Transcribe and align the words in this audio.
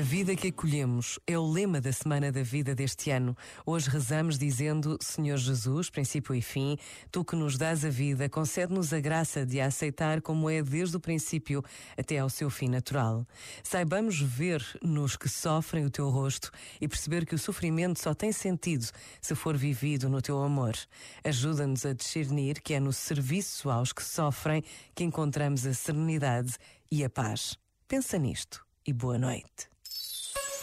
vida 0.00 0.34
que 0.34 0.48
acolhemos 0.48 1.18
é 1.26 1.38
o 1.38 1.46
lema 1.46 1.78
da 1.78 1.92
Semana 1.92 2.32
da 2.32 2.42
Vida 2.42 2.74
deste 2.74 3.10
ano. 3.10 3.36
Hoje 3.66 3.90
rezamos 3.90 4.38
dizendo: 4.38 4.96
Senhor 5.02 5.36
Jesus, 5.36 5.90
princípio 5.90 6.34
e 6.34 6.40
fim, 6.40 6.78
tu 7.10 7.22
que 7.22 7.36
nos 7.36 7.58
dás 7.58 7.84
a 7.84 7.90
vida, 7.90 8.26
concede-nos 8.26 8.94
a 8.94 9.00
graça 9.00 9.44
de 9.44 9.60
a 9.60 9.66
aceitar 9.66 10.22
como 10.22 10.48
é 10.48 10.62
desde 10.62 10.96
o 10.96 11.00
princípio 11.00 11.62
até 11.94 12.18
ao 12.18 12.30
seu 12.30 12.48
fim 12.48 12.68
natural. 12.68 13.26
Saibamos 13.62 14.18
ver 14.18 14.64
nos 14.82 15.14
que 15.14 15.28
sofrem 15.28 15.84
o 15.84 15.90
teu 15.90 16.08
rosto 16.08 16.50
e 16.80 16.88
perceber 16.88 17.26
que 17.26 17.34
o 17.34 17.38
sofrimento 17.38 18.00
só 18.00 18.14
tem 18.14 18.32
sentido 18.32 18.86
se 19.20 19.34
for 19.34 19.58
vivido 19.58 20.08
no 20.08 20.22
teu 20.22 20.42
amor. 20.42 20.74
Ajuda-nos 21.22 21.84
a 21.84 21.92
discernir 21.92 22.62
que 22.62 22.72
é 22.72 22.80
no 22.80 22.94
serviço 22.94 23.68
aos 23.68 23.92
que 23.92 24.02
sofrem 24.02 24.64
que 24.94 25.04
encontramos 25.04 25.66
a 25.66 25.74
serenidade 25.74 26.54
e 26.90 27.04
a 27.04 27.10
paz. 27.10 27.58
Pensa 27.86 28.16
nisto 28.16 28.64
e 28.86 28.92
boa 28.94 29.18
noite. 29.18 29.70